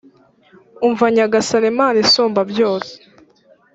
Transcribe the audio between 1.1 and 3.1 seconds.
nyagasani imana isumba byose